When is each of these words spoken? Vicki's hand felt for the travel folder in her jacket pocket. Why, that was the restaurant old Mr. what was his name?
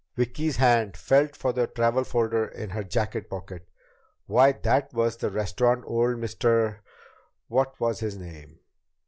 Vicki's 0.15 0.55
hand 0.55 0.97
felt 0.97 1.35
for 1.35 1.53
the 1.53 1.67
travel 1.67 2.03
folder 2.03 2.47
in 2.47 2.71
her 2.71 2.83
jacket 2.83 3.29
pocket. 3.29 3.69
Why, 4.25 4.51
that 4.51 4.91
was 4.95 5.17
the 5.17 5.29
restaurant 5.29 5.83
old 5.85 6.17
Mr. 6.17 6.79
what 7.47 7.79
was 7.79 7.99
his 7.99 8.17
name? 8.17 8.61